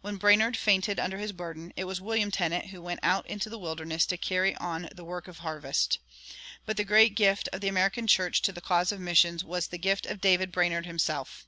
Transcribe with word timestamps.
When 0.00 0.16
Brainerd 0.16 0.56
fainted 0.56 0.98
under 0.98 1.18
his 1.18 1.32
burden, 1.32 1.74
it 1.76 1.84
was 1.84 2.00
William 2.00 2.30
Tennent 2.30 2.68
who 2.68 2.80
went 2.80 3.00
out 3.02 3.26
into 3.26 3.50
the 3.50 3.58
wilderness 3.58 4.06
to 4.06 4.16
carry 4.16 4.56
on 4.56 4.88
the 4.96 5.04
work 5.04 5.28
of 5.28 5.40
harvest. 5.40 5.98
But 6.64 6.78
the 6.78 6.84
great 6.86 7.14
gift 7.14 7.50
of 7.52 7.60
the 7.60 7.68
American 7.68 8.06
church 8.06 8.40
to 8.44 8.52
the 8.52 8.62
cause 8.62 8.92
of 8.92 8.98
missions 8.98 9.44
was 9.44 9.66
the 9.66 9.76
gift 9.76 10.06
of 10.06 10.22
David 10.22 10.52
Brainerd 10.52 10.86
himself. 10.86 11.46